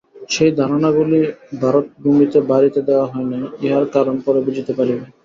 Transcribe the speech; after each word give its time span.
সেই 0.29 0.51
ধারণাগুলি 0.59 1.19
ভারতভূমিতে 1.61 2.39
বাড়িতে 2.51 2.79
দেওয়া 2.87 3.07
হয় 3.07 3.27
নাই, 3.31 3.43
ইহার 3.65 3.85
কারণ 3.95 4.15
পরে 4.25 4.39
বুঝিতে 4.45 4.71
পারিবে। 4.77 5.03